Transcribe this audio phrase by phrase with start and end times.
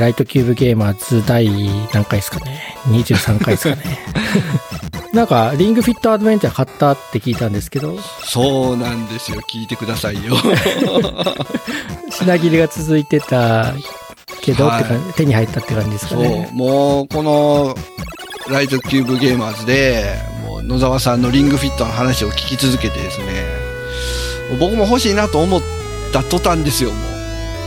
[0.00, 1.46] えー、ライトキューブゲーマーズ第
[1.92, 3.98] 何回ですかね ?23 回ですかね。
[5.12, 7.98] なんか、リングフィットアドベンチャー買ったって聞いたんですけど。
[8.24, 9.40] そうなんですよ。
[9.52, 10.36] 聞いてくださいよ。
[12.10, 13.74] 品切れが続いてた
[14.40, 14.84] けど、はい、
[15.16, 16.48] 手に入ったって感じですかね。
[16.48, 16.56] そう。
[16.56, 17.76] もう、この、
[18.48, 20.14] ライトキューブゲーマーズで、
[20.46, 23.24] もう野沢さんのリングフィットの話を聞き続けてですね、
[24.60, 25.62] 僕も欲しいなと思っ
[26.12, 27.19] た途端ですよ、もう。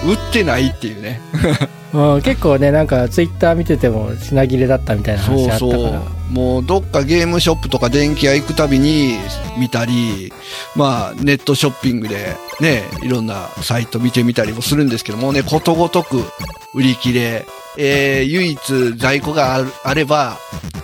[0.05, 1.21] 売ってないっていうね。
[1.93, 5.59] うん、結構ね、なんかツイッター見てても品切れだったみたいな話あったから。
[5.59, 6.01] そうそう
[6.33, 9.19] もうどっかゲームショップとか電気屋行くたびに
[9.59, 10.33] 見たり、
[10.75, 16.23] まあネットショッピングでね、いろんなサイト見てみたりもするんですけどもね、ことごとく
[16.73, 17.45] 売り切れ、
[17.77, 20.39] えー、唯一在庫があるあれば、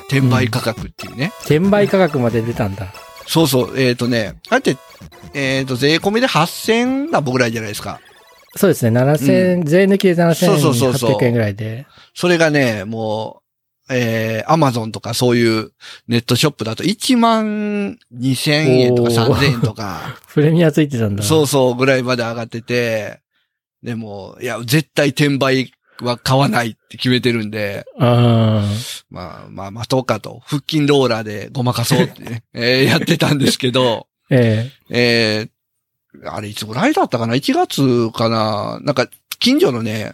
[0.07, 2.93] 転売価格っていうね、うん、転売価格まで出たんだ。
[3.25, 4.77] そうそう、えっ、ー、とね、あえて、
[5.33, 7.99] えっ、ー、と、税込みで8000な僕ぐらいじゃないですか。
[8.55, 11.85] そうですね、7000、うん、税抜きで7800円ぐらいで。
[12.13, 13.41] それがね、も
[13.89, 15.71] う、えー、アマゾンとかそういう
[16.07, 20.17] ネットショップだと1万2000円とか3000円とか。
[20.33, 21.23] プレミアついてたんだ。
[21.23, 23.19] そうそう、ぐらいまで上がってて、
[23.81, 28.63] でも、いや、絶対転売は買わないって決めてるんで、あ
[29.09, 30.41] まあまあ、待とうかと。
[30.45, 35.39] 腹筋ローラーでごまかそうってね、 えー、やってたんですけど、ええ。
[35.39, 35.49] えー、
[36.25, 38.79] あれいつぐらいだったかな ?1 月かな？
[38.81, 39.07] なんか、
[39.39, 40.13] 近所のね、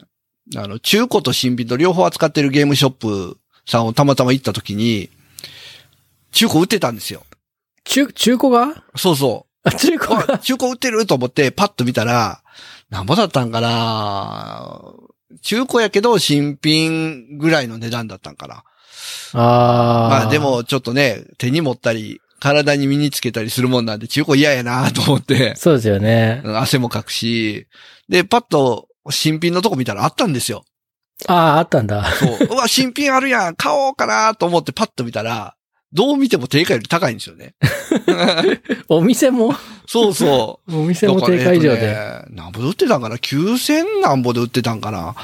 [0.55, 5.09] あの、中古と新品と両方扱ってるゲームショップさんをたまたま行った時に、
[6.31, 7.23] 中古売ってたんですよ。
[7.85, 8.83] 中、中古が？
[8.95, 9.69] そうそう。
[9.69, 10.37] あ、中古が？
[10.37, 12.41] 中古売ってると思って、パッと見たら、
[12.89, 14.93] なんぼだったんかな？
[15.41, 18.63] 中古やけど新品ぐらいの値段だったんかな。
[19.33, 20.09] ああ。
[20.09, 25.55] まあでもちょっとね、手に持ったり、体に身につけたりするもんなんで中古嫌やなと思って。
[25.55, 26.41] そうですよね。
[26.45, 27.67] 汗もかくし。
[28.09, 30.63] で、パッと新品のとこ見たらあったんですよ。
[31.27, 32.05] ああ、あったんだ。
[32.11, 32.37] そう。
[32.51, 35.55] うわ、新品あるやん買おうかなと思ってパッと見たら、
[35.93, 37.55] どう見ても定価より高いんですよね。
[38.89, 39.53] お店も？
[39.87, 40.75] そうそう。
[40.77, 41.87] お店も定価以上で。
[41.87, 45.15] ね、なんぼで売ってたんかな ?9000 なんぼで売ってたんかな？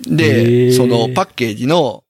[0.00, 2.02] で、そのパッケージの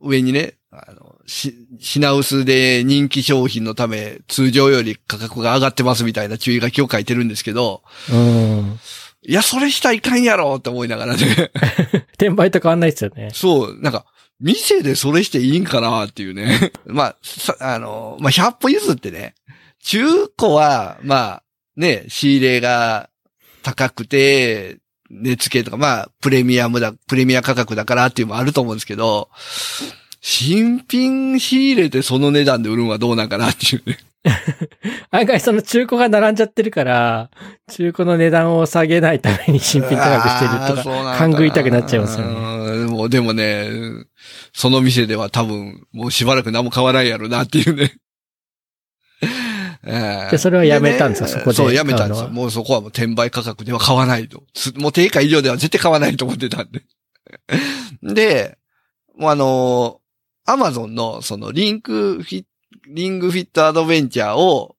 [0.00, 8.80] 上にね、あの品薄で人気商品のため、通常より価格が上がってますみたいな注意書きを書いてるんですけど、うん。
[9.22, 11.50] いや、それしたらいかんやろって思いながらね。
[12.14, 13.30] 転売と変わんないですよね。
[13.34, 14.06] そう、なんか、
[14.40, 16.72] 店でそれしていいんかなっていうね。
[16.86, 17.16] まあ、
[17.60, 19.34] あの、まあ、100歩譲ってね、
[19.82, 20.02] 中
[20.38, 21.42] 古は、まあ、
[21.76, 23.10] ね、仕入れが
[23.62, 24.78] 高くて、
[25.10, 29.28] 値付けとか、まあ、プレミアムだ、プレミア価格だからっていうのもあると思うんですけど、
[30.20, 33.98] 新品仕入れてその値段で売るのはどうなんかなっていうね。
[35.10, 37.30] 案外その中古が並んじゃってるから、
[37.70, 42.86] 中古の値段を下げないために新品高くしてるとか、勘ぐいたくなっちゃいますよね。
[42.86, 43.68] もうでもね、
[44.52, 47.96] その店では多分、もうしばらく何も買わないやろなっていうね。
[49.86, 51.56] えー、それはやめたんですか、ね、そこで。
[51.56, 52.28] そう、やめたんですよ。
[52.28, 54.42] もうそこはもう転売価格では買わないと。
[54.76, 56.82] もう定価以上では絶対買わないと思ってたんで。
[58.02, 58.58] で、
[59.16, 60.00] もうあの
[60.50, 62.44] アマゾンのそのリンクフィッ
[62.88, 64.76] リングフィットアドベンチャーを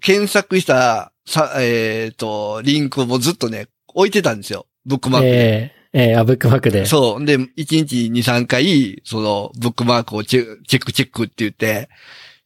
[0.00, 4.66] 検索したさ、えっ、ー、と、リンクをもうずっとね、置いてたんですよ。
[4.84, 5.72] ブックマークで。
[5.92, 6.86] えー、えー、あ、ブックマークで。
[6.86, 7.24] そう。
[7.24, 11.88] で、1日2、3回、その、ブックマークをチェック、チェック、チェックって言って、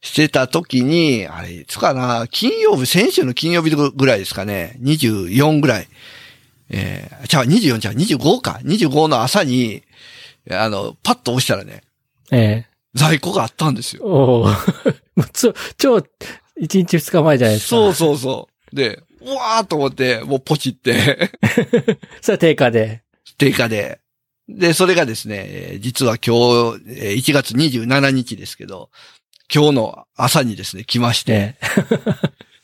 [0.01, 5.87] してた時に、あれ、いつかな、金曜日、先週の金曜日ぐらいですかね、24ぐらい。
[6.69, 8.59] えー、じゃあ24じゃあ25か。
[8.63, 9.83] 25の朝に、
[10.49, 11.83] あの、パッと押したらね、
[12.31, 14.03] ええ在庫があったんですよ。
[14.03, 14.47] おお
[15.33, 16.05] 超、 超、1
[16.59, 17.69] 日2日前じゃないですか。
[17.69, 18.75] そうそうそう。
[18.75, 21.29] で、うわーと思って、もうポチって
[22.21, 23.03] それは定価で。
[23.37, 23.99] 定価で。
[24.49, 26.35] で、それがですね、実は今
[26.77, 26.83] 日、
[27.21, 28.89] 1月27日ですけど、
[29.53, 31.55] 今日の朝にですね、来まして、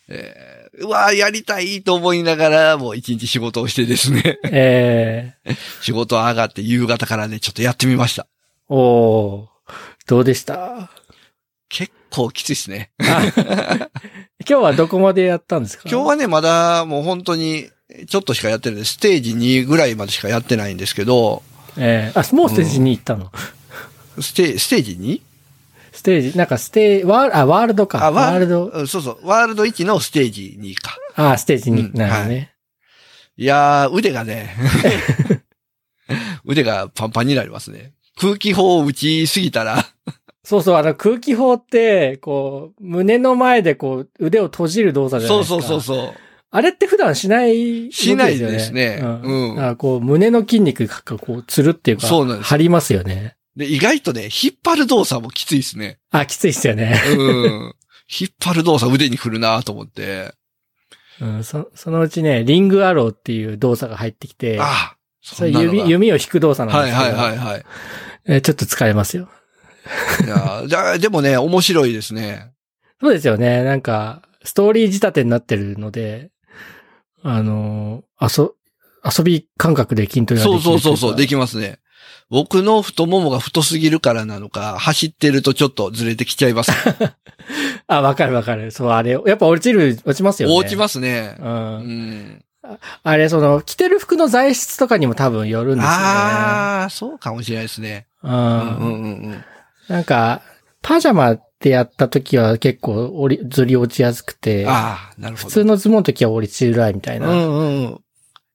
[0.09, 8.27] え ー、うわーやりたいと思いながら、もう一日仕事をしてですねえー、仕事上がって夕方からね、ちょっとやってみました。
[8.67, 9.49] おお
[10.07, 10.89] どうでした？
[11.69, 12.91] 結構きついですね。
[12.99, 13.89] 今
[14.45, 15.83] 日はどこまでやったんですか？
[15.89, 17.69] 今日はね、まだもう本当に
[18.07, 18.85] ちょっとしかやってない。
[18.85, 21.43] ステージ2ぐらいまでしかやってないんですけど。
[21.77, 23.31] ええー、あ、もうステージ2行ったの、
[24.15, 25.21] うん、ステステージ 2?
[25.91, 28.03] ステージ、なんかステージ、ワーあ、ワールドか。
[28.05, 28.87] あ、ワールド。
[28.87, 30.97] そうそう、ワールド1のステージ2か。
[31.33, 32.35] あ、ステージ2、うん、なるほどね。
[32.35, 32.51] はい、
[33.37, 34.55] いやー、腕がね、
[36.45, 37.91] 腕がパンパンになりますね。
[38.19, 39.85] 空気砲を打ちすぎたら
[40.47, 45.55] そうそう、あの空気砲って、こう、胸の前でこう、腕を閉じる動作じゃないですか。
[45.55, 46.13] そうそうそうそう。
[46.49, 49.21] あれって普段しない、しないですねうん。
[49.21, 53.35] うんだからこう、胸の筋肉がこう、つるっていうか、そうなんです張りますよね。
[53.57, 55.99] で、意外とね、引っ張る動作もきついですね。
[56.11, 56.95] あ、きついっすよね。
[57.09, 57.75] うん。
[58.09, 60.33] 引っ張る動作腕に振るなと思って。
[61.19, 64.96] うん、そそのうちね、リングアローっていう動作が入ってきて、ああ、
[65.35, 67.65] それ弓、弓を引く動作なんはいですけど、はいはいはい。
[68.27, 69.29] えーちょっと疲れますよ。
[70.25, 72.51] いやじゃあでもね、面白いですね。
[73.01, 73.63] そうですよね。
[73.63, 76.31] なんか、ストーリー仕立てになってるので、
[77.23, 78.53] あのー遊、
[79.19, 81.79] 遊び感覚で筋トレができそうるそうそうそう、でききますね。
[82.29, 86.71] 僕の太ももが太すぎるからなのか、走ってるとちょっとずれてきちゃいます。
[87.87, 88.71] あ、わかるわかる。
[88.71, 90.55] そう、あれ、やっぱ落ちる、落ちますよね。
[90.55, 91.37] 落ちますね。
[91.39, 91.43] う。
[91.43, 91.49] うん
[91.89, 92.43] ん。
[93.03, 95.95] あれ、その、着てる服の材質とかにも多分よるんですよね。
[95.95, 98.07] ああ、そうかもしれないですね。
[98.23, 98.27] う。
[98.27, 99.43] うんんうんうんうん。
[99.87, 100.41] なんか、
[100.81, 105.47] パジャマってやった時は結構折り、ずり落ちやすくて、ああ、なるほど。
[105.49, 107.29] 普通のズボンの時は折りづらいみたいな。
[107.29, 108.01] うんうんうん。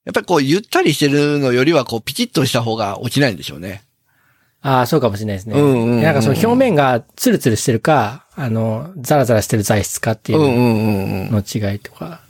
[0.04, 3.82] やっぱりこう、ゆったりしてるのよりは、こう、ピチッとした方が落ちないんでしょうね。
[4.62, 5.60] ああ、そうかもしれないですね。
[5.60, 11.30] うんうんうんなんかその表面がツルツルしてるか、あの、ザラザラしてる材質かっていううんうんうんうん。
[11.32, 12.21] の違いとか。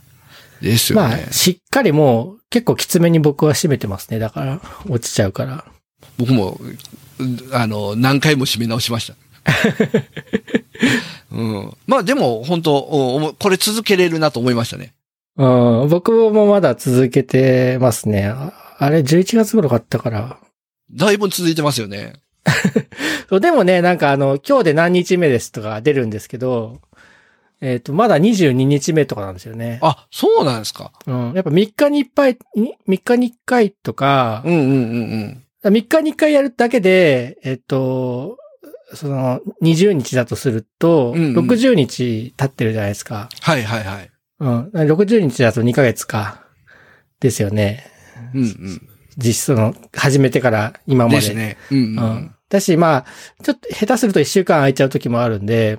[0.62, 1.32] ですよまねあ、。
[1.32, 4.18] しっかりもう結構きつめに僕は締めてますね。
[4.18, 5.64] だから、落ちちゃうから。
[6.18, 6.58] 僕も、
[7.18, 9.14] うあの、何回も締め直しました。
[11.32, 11.76] うん。
[11.86, 14.94] まあでも、本当うんこれ続けれるなと思いましたね。
[15.36, 18.26] うん、僕もまだ続けてますね。
[18.26, 20.38] ああれ、11月頃買ったから。
[20.94, 22.14] だいぶ続いてますよね。
[23.40, 26.80] でもね、なんかあの、今日で何日目ですとか出るんですけど、
[27.64, 29.78] えっ、と、まだ22日目とかなんですよね。
[29.82, 30.90] あ、そうなんですか。
[31.06, 31.32] うん。
[31.32, 35.72] やっぱ3日に1回、に3日に1回とかう、んうんうんうん。
[35.72, 38.36] 3日に1回やるだけで、えっ、と、
[38.94, 43.28] その、20日だとすると、うんうん60日経ってるじゃないですか。
[43.40, 44.10] はいはいはい。
[44.40, 44.70] うん。
[44.72, 46.42] 60日だと2ヶ月か。
[47.20, 47.86] ですよね。
[48.34, 48.88] うん
[49.18, 51.12] 実質その、始めてから今うん。
[51.12, 51.26] まで。
[51.26, 51.56] ですね。
[51.70, 52.34] うんううんん。
[52.48, 53.04] だし、まあ、
[53.44, 55.78] ちょっと下手すると1週間空いちゃう時もあるんで、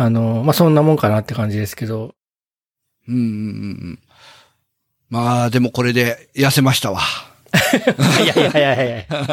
[0.00, 2.14] あの、まあ、そんなもんかなって感じですけど。
[3.08, 3.30] うんうんうんう
[3.94, 3.98] ん。
[5.10, 7.00] まあ、でもこれで痩せましたわ。
[8.22, 9.24] いやいやいやいやいや。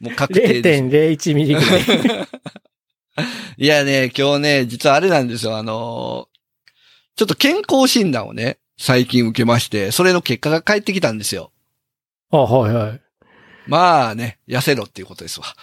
[0.00, 0.82] もう確定です。
[0.82, 1.82] 0.01ミリぐらい。
[3.58, 5.56] いやね、今日ね、実はあれなんですよ。
[5.56, 6.30] あのー
[7.16, 11.52] ちょっと健康診断をね、最近受けまして、それの結果が返ってきたんですよ。
[12.30, 13.00] あ、はいはい。
[13.70, 15.46] まあね、痩せろっていうことですわ。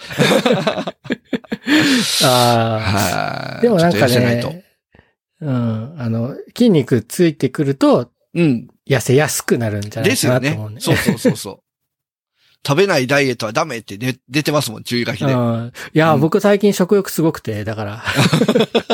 [2.23, 2.79] ああ。
[2.79, 3.61] はい。
[3.61, 4.07] でもなんか。
[4.07, 4.63] ね、
[5.41, 8.67] うん、あの、筋肉ついてくると、うん。
[8.87, 10.79] 痩せやすくなるんじゃないですよねかなと思うね。。
[10.79, 11.59] そうそうそうそう。
[12.65, 15.33] 食べないダイエットはダメって出出てますもん、注意書きで。
[15.33, 18.03] うんいや、うん僕最近食欲すごくて、だから。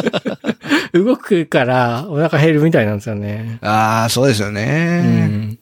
[0.94, 3.60] 動くからお腹減るみたいなんですよね。
[3.62, 5.28] ああ、そうですようね。
[5.28, 5.60] ん。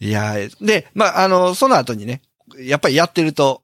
[0.00, 2.22] いや、で、まあ、あの、その後にね、
[2.58, 3.62] やっぱりやってると、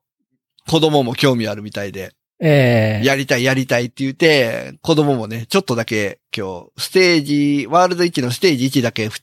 [0.69, 9.21] 子供も興味あるみたいで、ええやりたいやりたいって言って、子供もね、ちょっとだけ今日、ステージ、ワールド1のステージ1だけふ、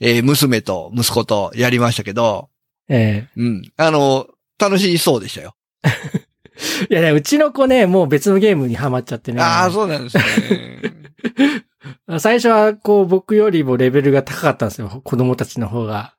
[0.00, 2.48] えー娘と息子とやりましたけど、
[2.88, 3.62] えうん。
[3.76, 5.54] あの、楽しそうでしたよ。
[5.84, 5.88] え
[6.90, 9.40] いやね、うちの子ね、もう別のゲームにハマっちゃってね。
[9.40, 10.24] ああ、そうなんですね。
[12.18, 14.88] 最初は、こう、僕よりもレベルが高かったんですよ。
[15.04, 16.14] 子供たちの方が。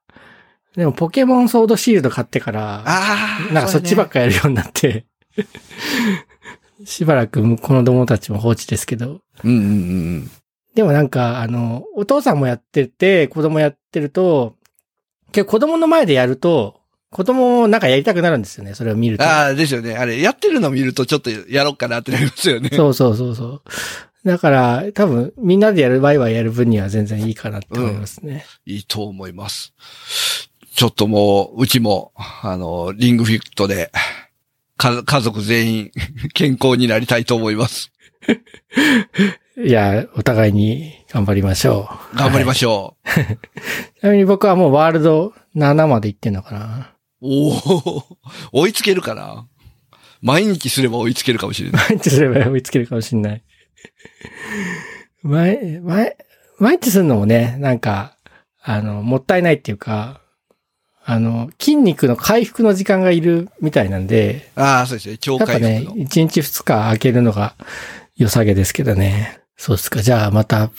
[0.76, 3.54] でも、ポケモンソードシールド買ってから、ああ。
[3.54, 4.14] なんかそっちばっか。
[4.14, 5.06] かやるようになって、
[6.86, 9.22] しばらく子供たちも放置ですけど。
[9.44, 9.60] うんうんう
[10.18, 10.32] ん
[10.76, 14.56] でもなんか、あの、お父さんもやってて、子供やってると、
[15.32, 16.80] 結構子供の前でやると、
[17.12, 19.24] 子供もなんかやりたくなるんですよね、それを見ると。
[19.24, 19.98] ああ、ですよね。
[19.98, 22.70] あれ、やってるの見るとちょっとやろうかなってなりますよね。
[22.76, 23.62] そうそうそうそう。
[24.24, 28.46] だから、多分、みんなでやる場合はやる分には全然いいかなって思いますね。
[28.66, 29.74] いいと思います。
[30.80, 33.92] ちょっともう、うちも、あの、リングフィットで、
[34.78, 35.92] か、家族全員、
[36.34, 37.92] 健康になりたいと思います。
[39.58, 42.16] いや、お互いに頑張りましょう。
[42.16, 43.10] 頑張りまししょう。
[43.10, 43.36] ょう。
[44.00, 46.94] ちなみに僕はもうワールド7まで行ってんのかな。
[47.20, 48.04] おお
[48.54, 49.50] 追いつけるかな
[50.22, 51.86] 毎日すれば追いつけるかもしれない。
[51.90, 53.44] 毎日すれば追いつけるかもしれない。
[55.24, 56.16] 毎、毎、
[56.58, 58.16] 毎日するのもね、なんか、
[58.62, 60.22] あの、もったいないっていうか、
[61.12, 65.18] あの、筋肉の回復の時間がいるみたいなんで、ああ、そうですね。
[65.18, 67.56] 超やっぱね回復の。、1日2日空けるのが
[68.16, 69.42] 良さげですけどね。
[69.58, 70.04] そうですか。
[70.04, 70.76] じゃあまた、プ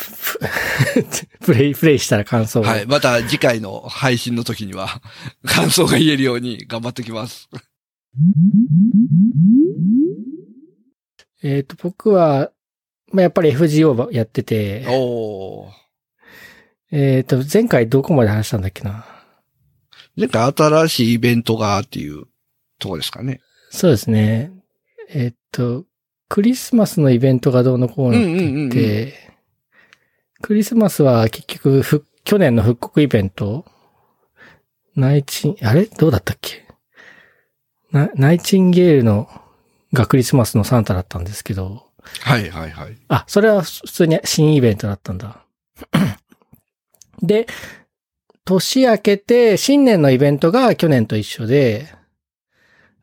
[1.46, 2.62] プレイ、プレイしたら感想を。
[2.62, 2.86] はい。
[2.86, 5.02] また次回の配信の時には、
[5.44, 7.48] 感想が言えるように頑張ってきます。
[11.42, 12.52] えっ、と、僕は、
[13.12, 15.70] まあ、やっぱり FGO ばやってて、おー
[16.92, 19.04] えっ、と、前回どこまで話したんだっけな。
[20.20, 22.24] なんか新しいイベントがっていう
[22.78, 23.40] とこですかね。
[23.70, 24.52] そうですね。
[25.08, 25.84] えっ、と、
[26.28, 29.12] クリスマスのイベントがどうのこうのって言って、うんうんうんう
[30.42, 33.66] クリスマスは結局ふ、去年の復刻イベント
[34.96, 35.84] ナイチン、あれ？
[35.84, 36.66] どうだったっけ？
[37.92, 39.28] なナイチンゲールの
[39.92, 41.84] がクリスマスのサンタだったんですけど、
[42.20, 42.96] はいはいはい。
[43.08, 45.44] あ、それは普通に新イベントだったんだ。
[47.22, 47.46] で、
[48.44, 51.88] 年明けて新年のイベントが去年と一緒で、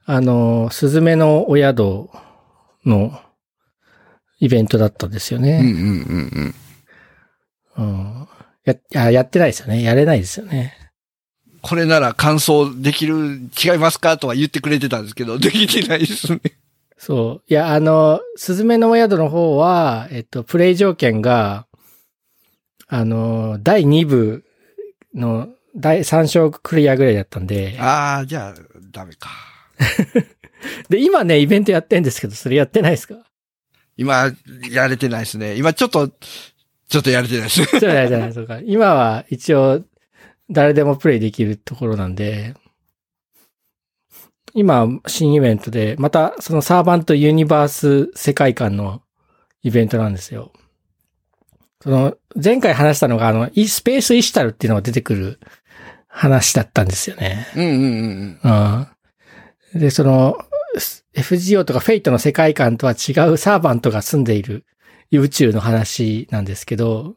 [0.06, 2.10] あの、スズメのお宿
[2.86, 3.20] の
[4.40, 5.60] イベントだったんですようんうんね。
[5.60, 6.56] うん
[7.78, 7.90] うん。
[7.90, 7.92] う
[8.24, 8.28] ん
[8.64, 9.82] やあやってないですよね。
[9.82, 10.74] やれないですよね。
[11.62, 14.18] これなら感想できる、違いますか？
[14.18, 16.42] とは言ってくれてたんですけど、 できてないですね。
[16.98, 17.44] そう。
[17.48, 21.68] いや、あの、スズメのお宿の方は、えっと、プレイ条件が、
[22.88, 24.44] あの、第2部
[25.14, 28.54] の第3章クリアぐらいだったんで、ああ、じゃあ、
[28.92, 29.30] ダメか。
[30.90, 33.16] で、今ね、イベントやってんですけど、それやってないですか？
[33.96, 34.32] 今、
[34.72, 35.56] やれてないですね。
[35.56, 36.08] 今ちょっと、
[36.90, 37.64] ちょっとやれてないです。
[37.66, 38.60] そうじゃないじゃないですか。
[38.64, 39.84] 今は一応、
[40.50, 42.54] 誰でもプレイできるところなんで、
[44.54, 49.02] 今、新イベントで、またそのサーバントユニバース世界観の
[49.62, 50.52] イベントなんですよ。
[51.88, 55.40] その、前回話したのが、あの、イスペースイシュタルっていうのが出てくる
[56.10, 57.48] 話だったんですよね。
[57.56, 58.88] うんうんうんうん。
[59.74, 59.80] うん。
[59.80, 60.38] で、その、
[61.16, 64.66] FGO とかフェイトの世界観とは違うサーバントが住んでいる
[65.14, 67.16] 宇宙の話なんですけど、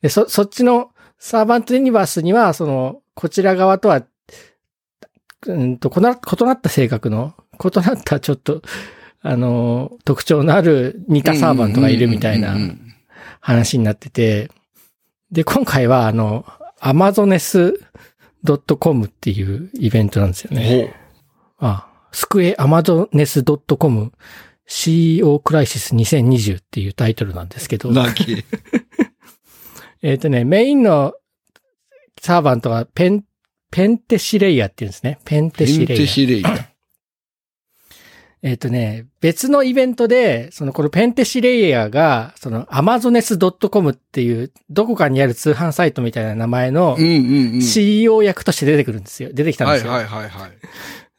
[0.00, 4.06] で、そ、そっちのサーバントユニバースには、その、こちら側とは、
[5.46, 8.62] うんと、異な異なった性格の、異なったちょっと、
[9.20, 12.56] あの、特徴のある似たサーバントがいるみたいな
[13.42, 14.50] 話になってて、
[15.30, 16.46] で、今回は、あの、
[16.80, 20.94] amazones.com っていうイベントなんですようんね。
[21.58, 24.12] あ、スクエアマゾネス .com
[24.66, 28.44] CEO クライシス2020っていうタイトルなんですけど、なき。
[30.02, 31.14] えっ、とね、メインの
[32.20, 33.24] サーバントはペン、
[33.70, 35.18] ペンテシレイヤっていうんですね。
[35.24, 36.06] ペンテシレイヤペンテ。
[36.06, 36.71] シレイヤ。
[38.44, 46.96] えっ、とね、別のイベントで、そのこのペンテシレイヤーが、その amazones.com っていう、どこかにある通販サイトみたいな名前の。
[46.98, 49.30] CEO 役として出てくるんですよ。
[49.32, 49.92] 出てきたんはいですよ。
[49.92, 50.50] はいはいはい。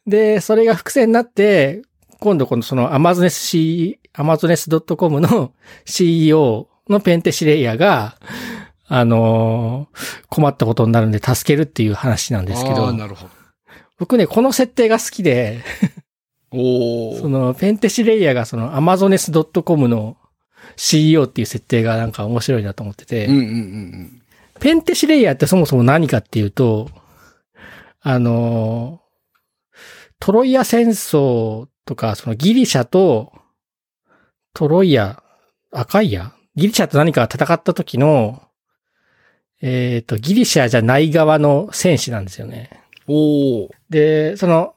[0.06, 1.80] で、それが伏線になって、
[2.20, 5.52] 今度このその Amazones C、Amazones.com の
[5.86, 8.18] CEO のペンテシレイヤーが、
[8.86, 13.30] あのー困ったことになるんで助けるっていう話なんですけあどあ、、なるほど。
[13.98, 15.62] 僕ね、この設定が好きで、
[16.54, 17.16] おお。
[17.18, 20.16] そのペンテシレイヤーがその Amazones.com の
[20.76, 24.20] CEO っていう設定がなんか面白いなと思ってて、うんうんうん
[24.60, 26.88] ペンテシレイヤーってそもそも何かっていうと、
[28.00, 29.00] あの、
[30.20, 33.32] トロイア戦争とか、そのギリシャと
[34.54, 35.22] トロイア、
[35.72, 38.42] アカイアギリシャと何かが戦った時の、
[39.60, 42.70] えっ、と、ギリシャじゃない側の戦士なんですよね。
[43.08, 43.68] お。
[43.90, 44.74] で、その、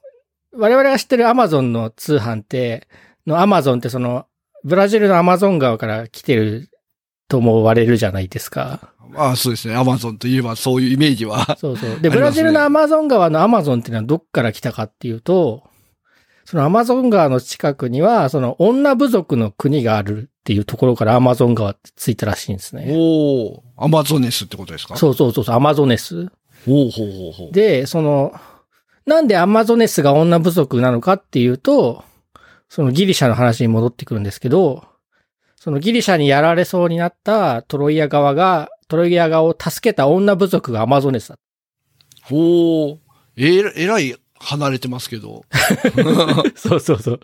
[0.58, 2.88] 我々が知ってるアマゾンの通販って、
[3.26, 4.26] のアマゾンってその、
[4.64, 6.70] ブラジルのアマゾン川から来てる
[7.28, 8.94] と思われるじゃないですか。
[9.16, 9.76] ああ、そうですね。
[9.76, 11.56] アマゾンといえばそういうイメージは。
[11.60, 11.90] そうそう。
[12.02, 15.64] で、 ねブラジルのアマゾン川のアマゾンっていうのはどっから来たかっていうと、
[16.46, 22.88] そのアマゾン川の近くには、その女部族の国があるっていうところからアマゾン川ってついたらしいんですね。
[22.96, 23.64] おお。
[23.78, 24.96] アマゾネスってことですか？
[24.96, 26.28] そうそうそうそう、アマゾネス。
[26.68, 27.52] おおほうほうほう。
[27.54, 28.34] で、その、
[29.08, 32.04] なんでアマゾネスが女部族なのかっていうと、
[32.68, 34.84] そのギリシャの話に戻ってくるんですけど、
[35.56, 41.40] そのギリシャにやられそうになったトロイア側が、トロイア側を助けた女部族がアマゾネスだ。
[42.30, 43.00] おお。
[43.38, 45.46] えら、えらい離れてますけど。
[46.56, 47.20] そうそうそう。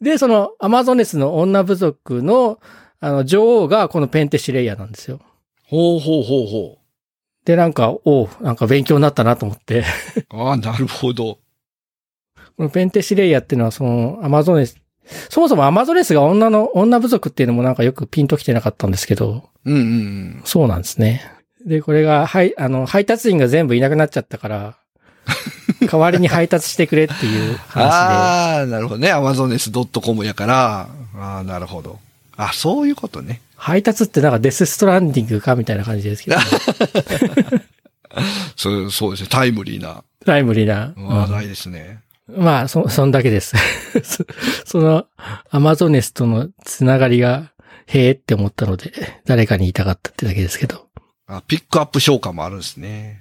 [0.00, 2.58] で、そのアマゾネスの女部族の、
[2.98, 5.20] あの、女王がこのペンテシレイヤなんですよ。
[5.68, 6.78] ほうほうほうほ
[7.44, 9.80] で、なんか、おうなんか勉強になったなと思って。
[9.80, 9.84] う。
[10.30, 11.38] ああ、なるほど。
[12.56, 14.76] このペンテシレイヤっていうのはそのアマゾネス、
[15.30, 20.42] そもそもアマゾネスが女の、女部族っていうのもなんかよくピンときてなかったんですけど、うんうんうん。
[20.44, 21.22] そうなんですね。
[21.66, 24.76] で、これが、はい、あの、配達員が全部いなくなっちゃったから、
[25.90, 29.10] 代わりに配達してくれっていう話ああ、なるほどね。
[29.10, 30.88] アマゾネス .com やから。
[31.16, 31.98] ああ、なるほど。
[32.36, 33.40] あ、そういうことね。
[33.62, 36.36] で、配達ってなんかデスストランディングかみたいな感じですけど、
[38.56, 39.28] そう、そうですね。
[39.30, 40.92] タイムリーなタイムリーな。
[40.96, 42.00] 話題ですね。
[42.28, 43.56] まあ、そ、そんだけです。
[44.02, 44.24] そ
[44.66, 45.06] その、
[45.50, 47.52] アマゾネスとのつながりが、
[47.86, 48.92] へえって思ったので、
[49.26, 50.86] 誰かに言いたかったってだけですけど。
[51.26, 53.20] あ、ピックアップ召喚もあるんですね。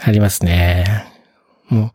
[0.00, 1.06] ありますね。
[1.68, 1.92] もう、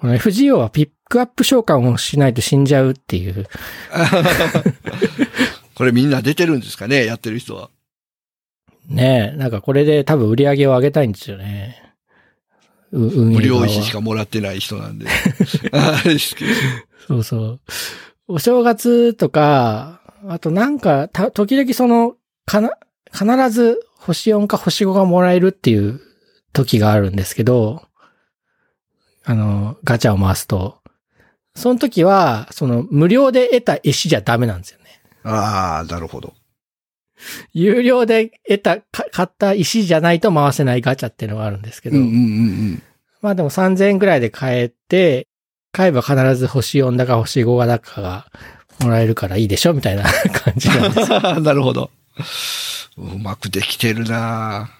[0.00, 3.46] この FGO はピックアップ召喚をしないと死んじゃうっていう。
[5.80, 7.06] これみんな出てるんですかね？
[7.06, 7.70] やってる人は。
[8.86, 11.94] ねえ、なんかこれで多分売り上げを上げたいんですよね。
[12.92, 15.06] 無料石しかもらってない人なんで。
[15.72, 16.50] あれですけど。
[17.08, 17.60] そうそう。
[18.28, 22.72] お正月とか、あとなんか、た、時々その、かな、
[23.10, 25.98] 必ず星4か星5がもらえるっていう
[26.52, 27.84] 時があるんですけど、
[29.24, 30.76] あの、ガチャを回すと。
[31.54, 34.79] その時は、その、無料で得た石じゃダメなんですよね。
[35.24, 36.34] ああ、なるほど。
[37.52, 42.82] 有料で得た、か買った石じゃないと回せないガチャっていうのがあるんですけど、うんうんうんうん。
[43.20, 45.28] まあでも3000円ぐらいで買えて、
[45.72, 48.26] 買えば必ず星4だか星5だかが
[48.80, 51.20] もらえるからいいでしょみたいな 感じなんですよ。
[51.40, 51.90] なるほど。
[52.96, 54.70] うまくできてるな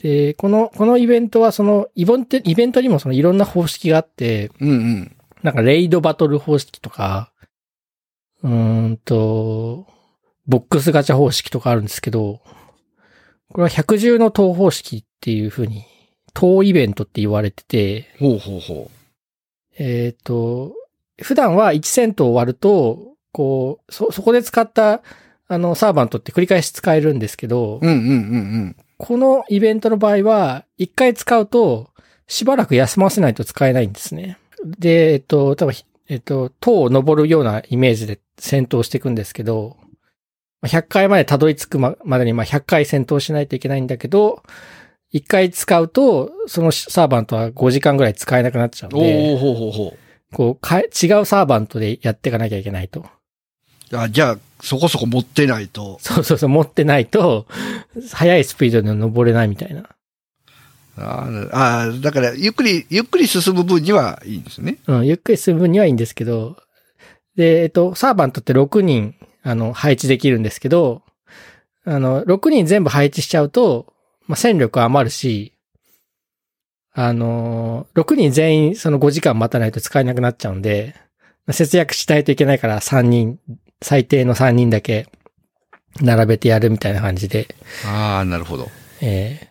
[0.00, 5.16] で、この、このイベントはその、イベント、イベントにもそのいろんな方式があって、うんうん。
[5.42, 7.32] なんかレイドバトル方式とか、
[8.42, 9.86] うーんと、
[10.46, 12.40] ボックスガチャ方式とかあるんですけど、
[13.50, 15.84] これは百獣の塔方式っていう風に、
[16.34, 18.90] 塔イベントって言われてて、ほうほうほ
[19.78, 20.74] えっ、と、
[21.20, 25.02] 普段は1セントを割ると、こう、そ、そこで使った、
[25.48, 27.86] あの、サーバントって繰り返し使えるんですけど、う。
[27.86, 28.14] うんうんうんう
[28.66, 28.76] ん。
[28.98, 31.90] このイベントの場合は、1回使うと、
[32.26, 34.38] しばらく休ませないと使えないんですね。
[34.64, 35.74] で、えっと、多分、
[36.08, 39.76] えっと、塔を登るようなイメージで戦闘していくんですけど、
[40.60, 44.42] まあ100回までたどり着くままでに、まあ、100回戦闘しないといけないんだけど、
[45.12, 49.96] 1回使うと、そのサーバントは5時間ぐらい使えなくなっちゃうんおで、おほうほうほ
[50.32, 53.06] こう、かえ違うサーバントでやっていかなきゃいけないと。
[53.92, 53.96] う。
[53.96, 55.98] あ、じゃあ、そこそこ持ってないと。
[56.00, 57.46] そうそうそう、持ってないと、
[58.12, 59.88] 速いスピードで登れないみたいな。
[61.00, 64.78] あーあー、だから、ゆっくり、ゆっくり進む分にはいいんですね。
[64.86, 66.56] うん、ゆっくり進む分にはいいんですけど、
[67.36, 71.02] で、えっと、サーバントって6人、あの、配置できるんですけど、
[71.84, 73.92] あの、6人全部配置しちゃうと、
[74.26, 75.52] まあ、戦力余るし、
[76.92, 80.96] あの、6人全員その5時間待たないと使えなくなっちゃうんで、
[81.46, 83.38] まあ節約しないといけないから3人、
[83.80, 85.06] 最低の3人だけ
[86.00, 87.54] 並べてやるみたいな感じで、
[87.86, 88.68] ああ、なるほど。
[89.00, 89.47] ええ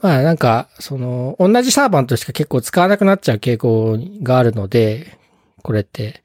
[0.00, 5.18] まあなんか、その、同じサーバントしか結構使わなくなっちゃう傾向があるので、
[5.62, 6.22] これって、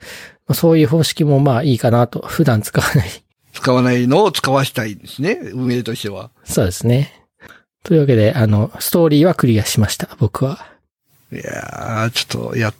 [0.47, 3.09] まあそういう方式もまあいいかなと、普段使わない。
[3.53, 5.39] 使わないのを使わしたいんですね。
[5.53, 6.31] 運営としては。
[6.43, 7.23] そうですね。
[7.83, 10.65] というわけで、あの、ストーリーはクリアしました、僕は。
[11.31, 12.73] いやー、ちょっと、や、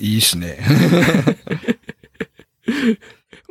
[0.00, 0.58] いいっすね。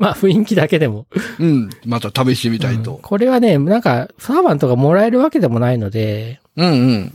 [0.04, 1.08] まあ雰囲気だけでも。
[1.40, 1.70] うん。
[1.86, 3.00] また試してみたいうんと。
[3.02, 7.14] これはね、なんか、サーバントがもらえるわけでもないので、うんうん。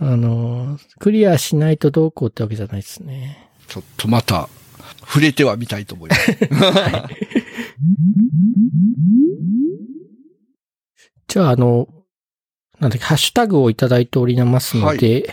[0.00, 3.48] あの、クリアしないとどうこうってわけじゃないですね。
[3.68, 4.48] ちょっとまた、
[5.06, 6.32] 触れてはみたいと思います。
[11.28, 11.88] じゃあ、あの、
[12.80, 15.32] なんだっけ、ハッシュタグをいただいておりますので、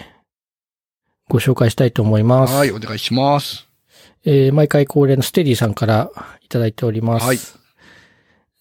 [1.28, 2.54] ご紹介したいと思います。
[2.54, 3.73] はい、お願いします。
[4.26, 7.26] えー毎回恒例のステディさんからいただいております。
[7.26, 7.64] はい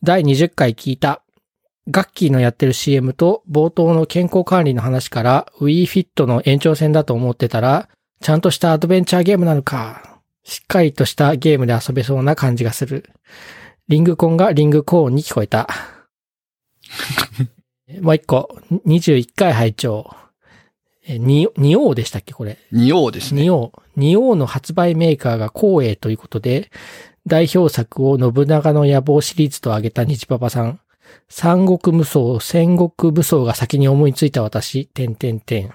[0.05, 1.22] 第20回聞いた、
[1.88, 7.88] ガッキーのやってる CM と冒頭の健康管理の話から WeFit の延長線だと思ってたら、
[8.20, 10.20] ちゃんとしたアドベンチャーゲームなのか。
[10.42, 13.11] しっかりとしたゲームで遊べそうな感じがする。
[13.87, 15.68] リングコンがリングコーンに聞こえた。
[18.03, 20.16] もう一個、21回拝聴
[21.07, 22.59] えーに、ニオーでしたっけこれ？
[22.73, 23.43] 仁王ですね。
[23.43, 23.83] ニオー。
[23.97, 26.71] ニオーの発売メーカーが光栄ということで、
[27.27, 30.81] 代表作を信長の野望シリーズと挙げた日パパさん。
[31.29, 35.73] 三国無双、戦国武装が先に思いついた私、点点点。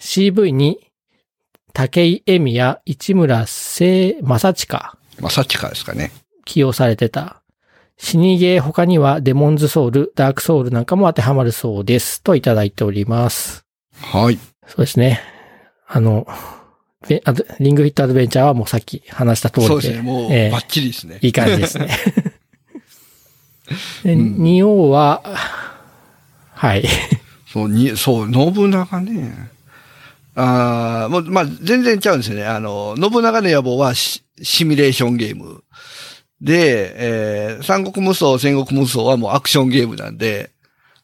[0.00, 0.90] CV に、
[1.72, 6.10] 武井恵美や市村聖正親まあ、サッチカですかね。
[6.44, 7.42] 起用されてた。
[7.96, 12.22] 死にゲー他にはデモンズソウル、ダークソウルなんかも当てはまるそうです。
[12.22, 13.63] といただいております。
[14.00, 14.38] はい。
[14.66, 15.20] そうですね。
[15.86, 16.26] あの、
[17.08, 19.68] ベアドリングフィットアドベンチャーはもうさっき話した通りで。
[19.68, 20.02] そうですね。
[20.02, 21.18] もう、ええバッチリですね。
[21.22, 21.88] いい感じですね。
[24.04, 25.22] で、うんニオは、
[26.52, 26.84] はい。
[27.46, 29.50] そう、に、そう、信長ね。
[30.34, 32.44] ああ、もう、まあ、全然ちゃうんですよね。
[32.44, 35.62] あの、信長の野望はシシミュレーションゲーム。
[36.40, 40.50] で、えー、三国無双、戦国無双はもうアクションゲームなんで、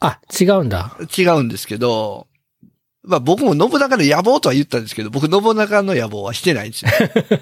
[0.01, 0.97] あ、違うんだ。
[1.17, 2.27] 違うんですけど、
[3.03, 6.91] まあ僕も信長の野望とは言ったんですけど、僕信長の野望はしてないんですよ。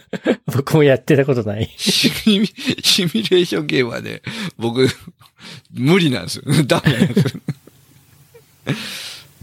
[0.54, 1.74] 僕もやってたことない。
[1.76, 4.22] シミシミュレーションゲームはね、
[4.56, 4.88] 僕、
[5.72, 6.44] 無理なんですよ。
[6.66, 7.40] ダメなんですよ。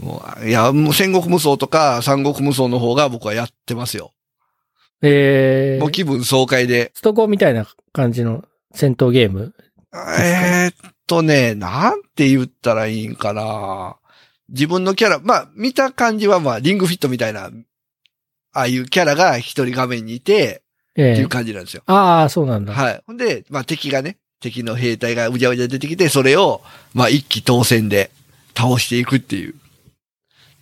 [0.00, 4.12] もう、いや、もう戦国無双とか三国無双の方が僕はやってますよ。
[5.02, 6.92] えー、もう気分爽快で。
[6.94, 9.54] ストコンみたいな感じの戦闘ゲーム
[9.92, 13.96] えーっとね、なんて言ったらいいんかな。
[14.48, 17.50] 自分のキャラ、まあ、見た感じはまあ、リングフィットみたいな、
[18.52, 20.62] ああいうキャラが一人画面にいて、
[20.96, 21.82] ええっていう感じなんですよ。
[21.86, 22.72] ああ、そうなんだ。
[22.72, 23.02] はい。
[23.06, 26.62] ほんで、まあ敵がね、敵の兵隊がうじゃうじゃ出てきて、それを、
[26.94, 28.10] まあ一気当選で
[28.56, 29.54] 倒していくっていう。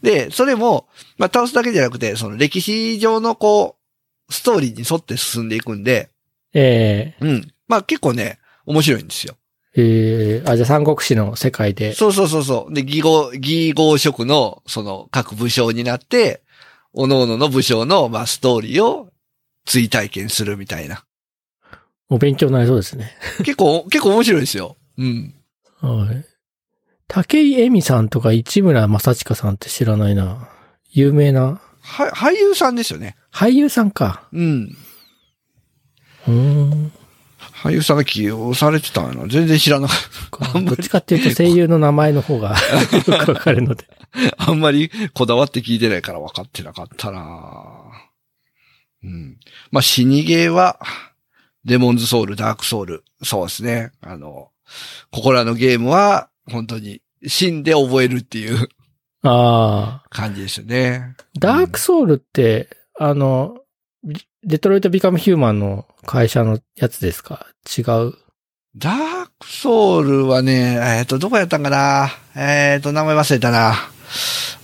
[0.03, 3.77] で、それも、まあ倒すだけじゃなくて、その歴史上のこ
[4.29, 6.11] う、ストーリーに沿って進んでいくんで、
[6.53, 7.53] ええうん。
[7.69, 9.37] まあ結構ね、面白いんですよ。
[9.77, 11.95] ええあ、じゃあ三国志の世界で。
[11.95, 12.75] そうそうそうそう。
[12.75, 16.43] で、義号、義号職の、その、各武将になって、
[16.95, 19.13] 各々の武将の、まあ、ストーリーを
[19.65, 21.05] 追体験するみたいな。
[22.09, 23.17] お勉強になりそうですね。
[23.39, 24.77] 結構、結構面白いですよ。
[24.97, 25.35] うん。
[25.81, 26.25] はい。
[27.09, 30.49] 竹井恵美さんとか市村正親さんって知らないな。
[30.91, 33.17] 有名なは、俳優さんですよね。
[33.33, 34.29] 俳優さんか。
[34.33, 34.77] うん。
[36.29, 36.93] うーん。
[37.65, 39.27] 俳優さんが起用されてたんやな。
[39.27, 39.95] 全然知らなか
[40.27, 42.51] っかどっちかっていうと声優の名前の方が
[43.09, 43.85] よくわかるので。
[43.85, 43.95] た。
[44.37, 47.73] あんまりこだわって聞いてないから分かってなかったな
[49.03, 49.39] うん。
[49.71, 50.79] まあ、死にゲーは、
[51.65, 53.05] デモンズソウル、ダークソウル。
[53.23, 53.93] そうですね。
[54.03, 54.51] あの、
[55.11, 58.69] ここらのゲームは、本当に死んで覚えるっていう
[59.23, 60.09] ああ。
[60.11, 61.17] 感じですよね。
[61.39, 63.57] ダークソウルって、あの、
[64.47, 67.47] デデトロイト・ビカム・ヒューマンの会社のやつですか？
[67.77, 68.15] 違う？
[68.77, 72.11] ダークソウルはね、えっ、と、どこやったんかな？
[72.37, 73.75] えっ、と、名前忘れたな。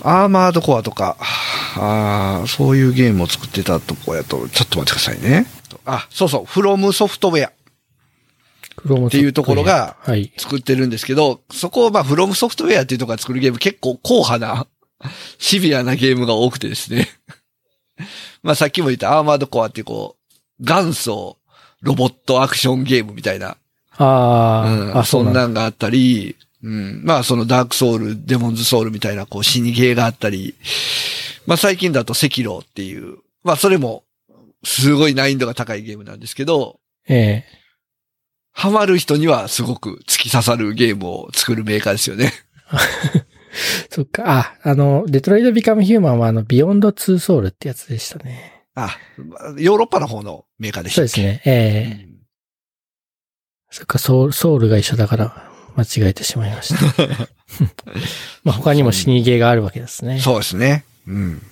[0.03, 1.16] アーマードコアとか、
[1.77, 5.47] あーそういうゲームを作ってたとこやと、ちょっと待ってくださいね。
[5.87, 10.33] あ、そうそう、フロムソフトウェアっていうところがはい。
[10.37, 14.66] 作ってるんですけど、そこをまあ、フロムソフトウェアっていうところが作るゲーム結構硬派な、
[15.38, 17.09] シビアなゲームが多くてですね。
[18.43, 20.17] まあ、さっきも言ったアーマードコアってこ
[20.61, 21.37] う、元祖
[21.83, 23.57] ロボットアクションゲームみたいな
[23.97, 25.41] ああ、うん、あ、そんなんだ。
[25.41, 30.55] なんがあったり、うん、まあそのダークソウル、デモンズソウルみたいなこう死にゲーがあったり、
[31.47, 34.05] まあ最近だと赤狼っていう、まあそれも
[34.63, 37.61] すごい難易度が高いゲームなんですけど、ええ
[38.53, 42.33] ハマる人にはすごく突き刺さるゲームを作るメーカーですよね。
[43.91, 44.25] そっか。
[44.27, 48.65] あ、あの、デトロイト・ビカム・ヒューマンはあの、ビヨンド・ツー・ソウルってやつでしたね。
[48.75, 48.97] あ、
[49.59, 51.43] ヨーロッパの方のメーカーでしたそうですね。
[51.45, 52.11] ええうん
[53.71, 57.29] そっか、ソウル、ソウルが一緒だから、間違えてしまいました。
[58.43, 60.19] まあ他にも死にゲーがあるわけですね。
[60.19, 60.85] そうですね。
[61.07, 61.43] うん。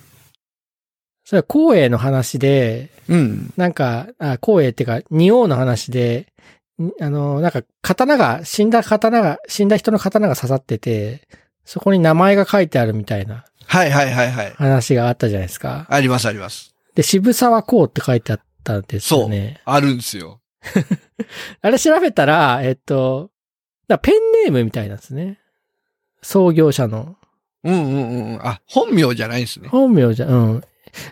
[1.23, 3.53] それは光栄の話で、うん。
[3.55, 6.27] なんか、あ光栄っていうか、仁王の話で、
[6.81, 11.27] んあの、なんか、刀が、死んだ刀が、死んだ人の刀が刺さってて、
[11.65, 14.53] そこに名前が書いてあるみたいなはいはいはいはい。
[14.55, 15.85] 話があったじゃないですか。
[15.89, 16.73] ありますあります。
[16.95, 19.61] で、渋沢光って書いてあったんですよね。
[19.65, 20.41] あるんですよ。
[21.61, 23.29] あれ調べたら、えっと、
[24.01, 25.39] ペンネームみたいなんですね。
[26.23, 27.15] 創業者の。
[27.63, 28.39] うんうんうんうん。
[28.41, 29.69] あ、本名じゃないんですね。
[29.69, 30.63] 本名じゃ、うん。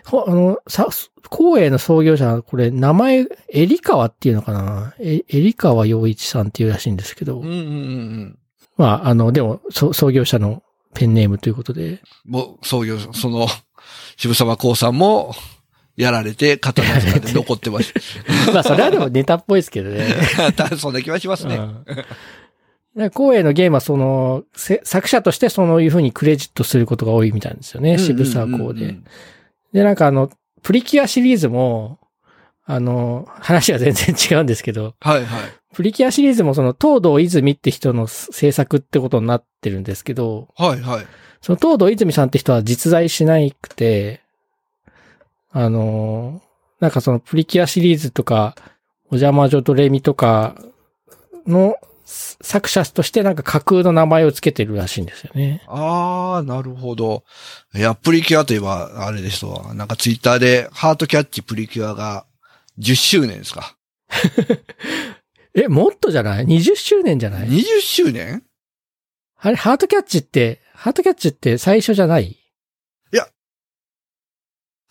[0.04, 0.88] ほあの、さ、
[1.30, 4.94] 光栄の創業者、これ、名前、エリカワっていうのかな？
[4.98, 7.38] え、エリカワ洋一さんっていうらしいんですけど。
[7.38, 8.38] うんうんうんうん。
[8.78, 10.62] まあ、あの、でも、そ創業者の
[10.94, 12.00] ペンネームということで。
[12.24, 13.46] もう、創業、その、
[14.16, 15.34] 渋沢光さんも、
[15.96, 17.92] やられて、刀塚で 残ってます。
[18.54, 20.06] まあ、それはでもネタっぽいですけどね。
[20.78, 21.56] そんな気はしますね。
[21.56, 21.84] うん
[22.96, 27.96] で光栄のゲームはその、せ作者としてそういうふうにクレジットすることが多いみたいなんですよね。
[27.96, 28.96] 渋沢光で。
[29.72, 30.30] で、なんかあの、
[30.62, 32.00] プリキュアシリーズも、
[32.64, 35.67] あの、話が全然違うんですけど、はいはい。
[35.74, 41.06] プリキュアシリーズもその東堂泉って人の制作ってことになってるんですけど、はいはい。
[41.40, 44.22] その東堂泉さんって人は実在しなくて、
[45.50, 46.42] あの、
[46.80, 48.54] なんかそのプリキュアシリーズとか、
[49.10, 50.54] お邪魔女ドレミとか
[51.46, 55.62] の作者としてなんか架空の名前をつけてるらしいんですよね。
[55.66, 57.24] あー、なるほど。
[57.74, 59.74] いや、プリキュアといえば、あれですわ。
[59.74, 62.24] なんかツイッターで、ハートキャッチプリキュアが
[62.78, 63.76] 10周年ですか。
[65.54, 68.42] え、もっとじゃない ?20 周年じゃない？20周年？
[69.40, 72.36] あれ、ハートキャッチって、ハートキャッチって最初じゃない？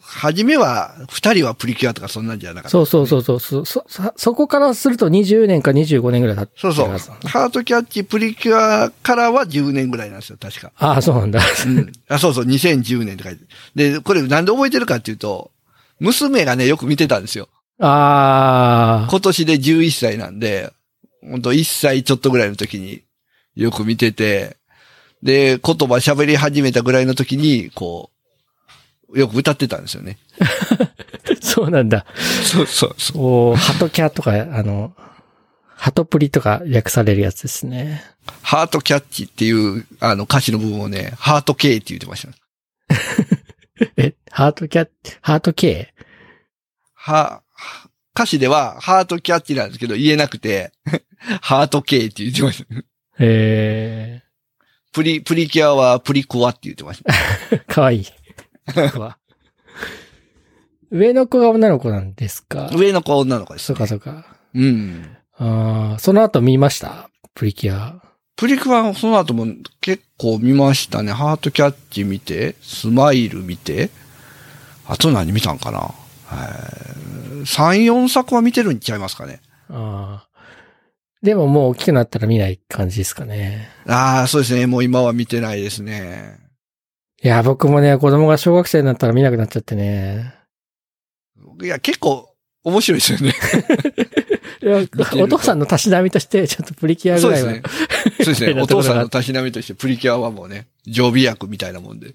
[0.10, 2.70] 初めは、二人はプリキュアとかそんなんじゃなかった。
[2.70, 6.88] そうそうそうそうそ、そ、そ、そこからすると20年か25年ぐらい経ってそうそう。
[7.28, 10.72] ハートキャッチプリキュアからは10年ぐらいなんですよ、確か。
[10.78, 11.42] ああ、そうなんだ。
[11.66, 11.92] うん。
[12.08, 13.48] あ、そうそう、2010年って書いてる。
[13.96, 15.52] で、これなんで覚えてるかっていうと、
[16.00, 17.50] 娘がね、よく見てたんですよ。
[17.80, 20.72] ああ、今年で11歳なんで、
[21.22, 23.04] 本当1歳ちょっとぐらいの時に
[23.56, 24.58] よく見てて、
[25.24, 28.12] で、言葉喋り始めたぐらいの時に、こ
[29.10, 30.18] う、よく歌ってたんですよね。
[31.42, 32.06] そうなんだ。
[32.44, 33.56] そうそうそう。
[33.56, 34.94] ハトキャとか、あの、
[35.76, 38.04] ハトプリとか略されるやつですね。
[38.42, 42.34] ハートキャッチっていう、あの歌詞の部分をね、ハート K って言ってました。
[43.98, 44.90] え、ハートキャッ、
[45.22, 45.94] ハート K?
[46.94, 47.42] は、
[48.18, 50.72] 歌詞ではハートキャッチなんですけど言えなくて、
[51.40, 52.66] ハート K って言ってました。
[53.20, 54.24] え
[54.92, 57.14] プリ、プリキュアはプリクワって言ってました。
[57.56, 58.06] ー、 かわいい。
[60.90, 62.72] 上の子が女の子なんですか？
[62.76, 63.66] 上の子は女の子です、ね。
[63.68, 64.26] そうかそうか。
[64.56, 65.16] うん。
[65.38, 67.12] ああ、その後見ました？
[67.36, 68.02] プリキュア。
[68.36, 69.46] プリクワはその後も
[69.82, 71.12] 結構見ましたね。
[71.12, 73.92] ハートキャッチ見て、スマイル見て、
[74.88, 75.94] あと何見たんかな？
[76.28, 79.42] 3、4作は見てるんちゃいますかね。
[79.70, 80.28] ああ。
[81.22, 83.70] でももう大きくなったら見ない感じですかね。
[83.88, 84.68] ああ、そうですね。
[84.68, 86.38] もう今は見てないですね。
[87.24, 90.36] いや、僕もね、子供が小学生になったら見なくなっちゃってね。
[91.64, 92.30] いや、結構
[92.64, 93.34] 面白いですよね。
[95.22, 97.50] お父さんのたしなみとして、ちょっとプリキュアぐらいは。
[97.50, 98.24] そうですね。
[98.24, 98.62] そうですね。
[98.62, 102.14] お父さんのたしなみとしてプリキュアはもうね、常備薬みたいなもんで。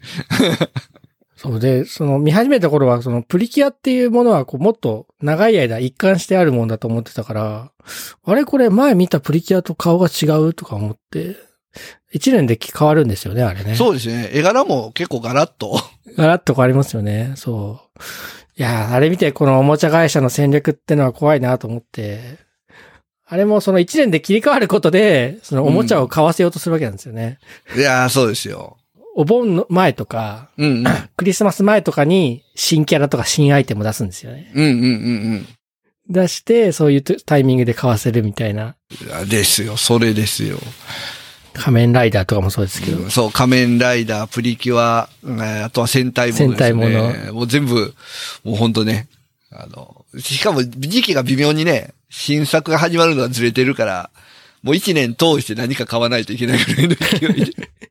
[1.42, 7.72] そうで、その見始めた頃は、そのプリキュアっていうものはこうもっと長い間一貫してあるもんだと思ってたから、
[8.24, 11.34] あれこれ前見たプリキュアと顔が違うとか思って、
[12.12, 13.74] 一年で変わるんですよね、あれね。
[13.74, 14.30] そうですね。
[14.32, 15.80] 絵柄も結構ガラッと。
[16.16, 17.32] ガラッと変わりますよね。
[17.34, 18.00] そう。
[18.56, 22.38] いやー、あれ見てこのおもちゃ会社の戦略ってのは怖いなと思って、
[23.26, 27.38] あれもその一年で切り替わることで、そのおもちゃを買わせようとするわけなんですよね。
[27.74, 28.76] いやー、そうですよ。
[29.14, 30.84] お盆の前とか、うんうん。
[31.16, 34.50] クリスマス前とかに新キャラとか新アイテム出すんですよね。
[34.54, 34.76] うんうんう
[35.36, 35.48] ん
[36.08, 38.74] 出して、そういうタイミングで買わせるみたいな。
[39.28, 39.76] ですよ。
[39.76, 40.58] それですよ。
[41.54, 43.08] 仮面ライダーとかもそうですけど。
[43.08, 46.38] そう、仮面ライダー、プリキュア、えーあとは戦隊もね。
[46.38, 46.88] 戦隊も
[47.32, 47.94] もう全部、
[48.42, 49.08] もうほんとね。
[49.52, 54.10] あの、しかも時期が微妙にね、新作が始まるのがずれてるから、
[54.62, 57.68] もう一年通して何か買わないといけないぐらいの勢いで。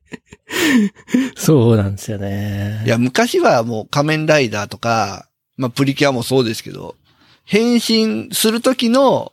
[1.36, 2.82] そうなんですよね。
[2.84, 6.96] いや、昔はもう仮面ライダーとか、まあプリキュアもそうですけど、
[7.44, 9.32] 変身する時の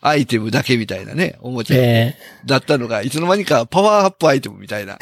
[0.00, 4.98] アイテムだけみたいなね、おもちゃえだったのが、いつの間にかパワーアップアイテムみたいな。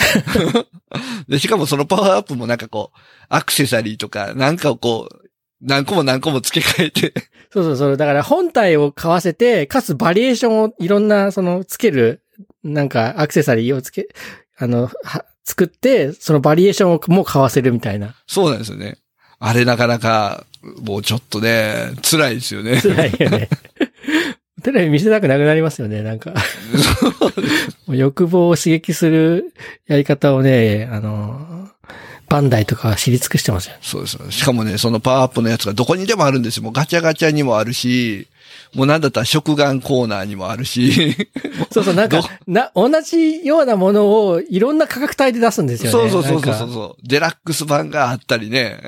[1.28, 2.98] で、しかもそのパワーアップもなんかこう、
[3.30, 5.26] アクセサリーとか、なんかをこう、
[5.62, 7.14] 何個も何個も付け替えて、
[7.52, 7.96] そうそうそう。
[7.96, 12.22] だから本体を買わせて、かつバリエーションをいろんな、その、つける、
[12.62, 14.08] なんかアクセサリーをつけ、
[14.58, 18.14] あの、は作って、そのバリエーションをもう買わせるみたいな。
[18.28, 18.98] そうなんですよね。
[19.40, 20.44] あれなかなか、
[20.82, 22.80] もうちょっとね、辛いですよね。
[22.80, 23.48] 辛いよね。
[24.62, 26.34] テレビ見せたくなくなりますよね、なんか。
[27.88, 29.52] 欲望を刺激する
[29.88, 31.59] やり方をね、あの、
[32.30, 33.80] バンダイとかは知り尽くしてますよね。
[33.82, 34.30] そうですよ。
[34.30, 36.62] しかもね、そのパワーアップのやつがどこにでもあるんですよ。
[36.62, 38.28] もうガチャガチャにもあるし、
[38.72, 41.16] もうなんだったら食玩コーナーにもあるし。
[41.72, 46.10] そうそう、なんかど、な、同じようなものをいろんな価格帯で出すんですよね。
[46.10, 47.06] そうそうそうそうそう。
[47.06, 48.78] デラックス版があったりね。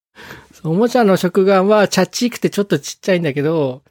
[0.62, 3.82] おもちゃの食玩はチャッチーくてちょっとちっちゃいんだけど、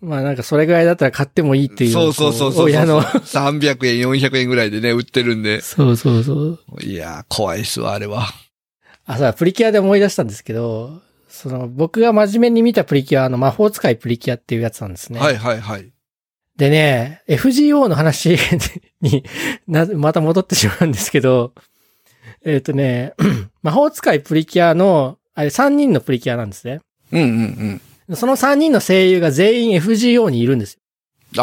[0.00, 1.90] まあなんかそれぐらいだったら買ってもいいっていう。
[1.92, 2.64] そうそうそうそう。
[2.66, 3.02] 親の。
[3.02, 5.60] 300円、400円ぐらいでね、売ってるんで。
[5.60, 6.58] そうそうそう。
[6.82, 8.26] いやー、怖いっすわ、あれは。
[9.06, 15.20] あ、さ、プリキュアで思い出したんですけど、その、僕が真面目に見たプリキュア、あの、魔法使いプリキュアっていうやつなんですね。
[15.20, 15.90] はいはいはい。
[16.56, 18.38] でね、FGO の話
[19.00, 19.24] に
[19.68, 21.52] な、また戻ってしまうんですけど、
[22.44, 23.14] えっ、とね、
[23.62, 26.80] 魔法使いプリキュアの、あれ3人のプリキュアなんですね。
[27.12, 27.30] うんうんう
[27.74, 27.80] ん。
[28.14, 30.80] その3人の声優が全員 FGO にいるんですよ。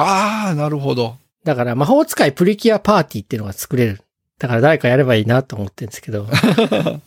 [0.01, 1.17] あー、なるほど。
[1.43, 4.01] だから魔法使いプリキュアパーティーっていうのが作れる。
[4.39, 6.27] だから誰かやればいいなと思ってるんですけど。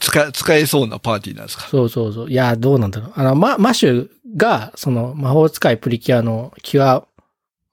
[0.00, 1.64] 使、使えそうなパーティーなんですか？
[1.68, 2.30] そうそうそう。
[2.30, 3.12] いや、どうなんだろう。
[3.16, 7.04] あの、ま、マシュが、その魔法使いプリキュアのキュア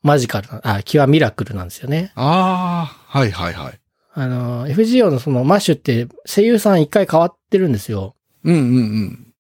[0.02, 2.12] マジカルな、あ、キュアミラクルなんですよね。
[2.16, 3.80] あー、はいはいはい。
[4.16, 8.16] あの、FGO のそのマッシュって声優さん一回変わってるんですよ。
[8.44, 9.33] うんうんうん。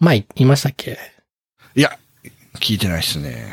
[0.00, 0.92] 前言いましたっけ？
[0.92, 1.02] だか
[1.74, 1.98] いや、
[2.56, 3.46] 聞いてないっすね。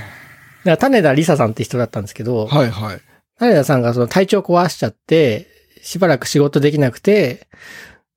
[0.64, 3.02] ら種田理沙さんって人だったんですけど、はいはい。
[3.38, 5.48] 種田さんがその体調壊しちゃって、
[5.84, 7.48] しばらく仕事できなくて、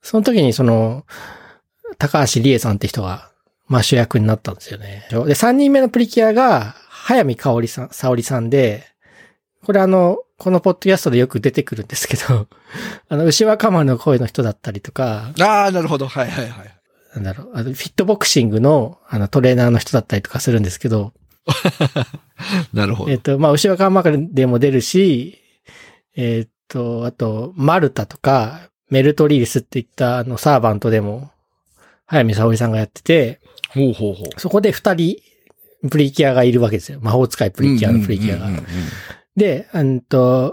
[0.03, 1.05] その時にその、
[1.99, 3.31] 高橋理恵さんって人が
[3.67, 5.07] マッシュ役になったんですよね。
[5.27, 8.87] で、三人目のプリキュアが、早見香織さん、沙織さんで、
[9.64, 12.47] これあの、このポッドキャストでよく出てくるんですけど、
[13.09, 16.07] あの、牛若丸の声の人だったりとか、あー、なるほど。
[16.07, 16.78] はいはいはい。
[17.21, 21.13] なんだろう、あの、フィットボクシングの、あの、トレーナーの人だったりとかするんですけど、
[22.73, 23.19] なるほどえっ、。
[23.19, 25.39] と、まあ、牛若丸でも出るし、
[26.15, 31.31] えっ、と、あと、マルタとか、メルトリリスっていったあのサーバントでも、
[32.07, 34.41] 早見沙織さんがやってて、ほうほうほう。
[34.41, 35.17] そこで二人、
[35.91, 36.99] プリキュアがいるわけですよ。
[37.01, 38.59] 魔法使いプリキュアのプリキュアがうんうん。
[38.59, 38.65] うん
[39.37, 40.53] で、うんと、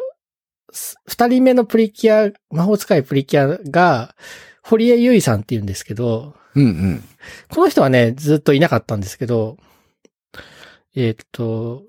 [0.71, 4.15] す二人目のプリキュア、魔法使いプリキュアが、
[4.61, 7.03] 堀江優衣さんって言うんですけど、うんうん。
[7.49, 9.57] この人はね、ずっといなかったんですけど、
[10.95, 11.83] えーっと、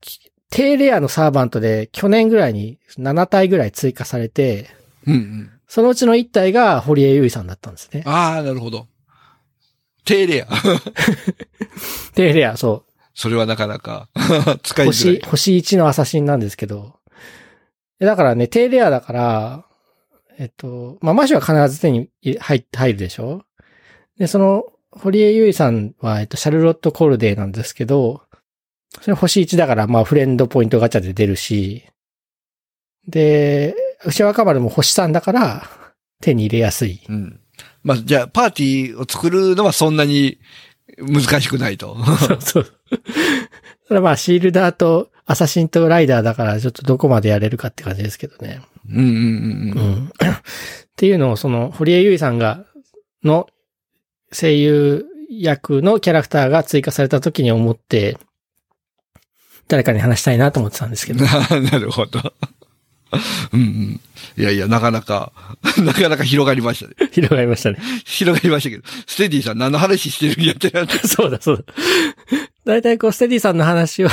[0.00, 4.68] き低レアのサーバントで去年ぐらいに7体ぐらい追加されて、
[5.06, 5.50] うんうん。
[5.66, 8.02] そのうちの1体が堀江優衣さんだったんですね。
[8.04, 8.88] ああ、なるほど。
[10.04, 10.48] 低レア。
[12.14, 12.92] 低レア、そう。
[13.14, 14.08] それはなかなか
[14.62, 15.20] 使いづら星、い。
[15.22, 16.96] 星1のアサシンなんですけど。
[18.00, 19.64] えだからね、低レアだから、
[20.38, 22.08] えっと、まあ、マシュは必ず手に
[22.40, 23.42] 入っ入るでしょ
[24.20, 28.22] で、その、堀江優衣さんは、えっと、シャルロット・コルデーなんですけど、
[29.00, 31.84] それ星1だから、まあ、フレンドポイントガチャで出るし、
[33.08, 35.62] で、牛若丸も星3だから、
[36.20, 37.00] 手に入れやすい。
[37.08, 37.40] うん。
[37.82, 40.38] まあ、じゃあ、パーティーを作るのはそんなに
[40.98, 41.96] 難しくないと。
[42.18, 42.66] そうそう。
[43.88, 48.60] ただまあ、シールダーとアサシンとライダーだから、ちょっとどこまでやれるかって感じですけどね。
[48.86, 49.92] うんうんうんううん。
[50.04, 50.08] ん。
[50.08, 50.12] っ
[50.96, 52.66] ていうのを、その、堀江優衣さんが、
[53.24, 53.48] の
[54.32, 58.18] 声優役のキャラクターが追加された時に思って、
[59.68, 61.24] 誰かに話したいなと思ってたんですけど。
[61.70, 62.32] なるほど。
[63.52, 64.00] うんうん。
[64.36, 65.32] いやいや、なかなか、
[65.78, 66.94] なかなか広がりましたね。
[67.12, 67.78] 広がりましたね。
[68.04, 71.74] 広がりましたけど、ステディさん何の話してるんやってなってそうだ、そうだ。
[72.64, 74.08] 大体こう、ステディさんの話を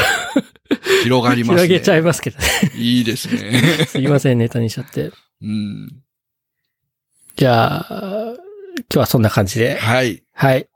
[1.04, 1.64] 広がりますね。
[1.64, 2.46] 広げちゃいますけどね。
[2.76, 3.86] いいですね。
[3.88, 5.12] すいません、ネタにしちゃって。
[5.42, 5.90] うん。
[7.36, 8.47] じゃあ、今
[8.90, 9.78] 日はそんな感じで。
[9.78, 10.24] はい。
[10.34, 10.68] はい。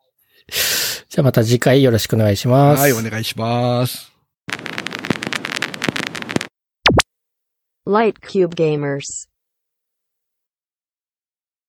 [1.09, 2.81] じゃあまた次回よろしくお願いします。
[2.81, 4.11] はい、お願いします。
[7.87, 9.30] Light Cube Gamers.